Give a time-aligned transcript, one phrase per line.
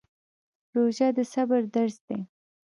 [0.75, 2.19] روژه د صبر درس دی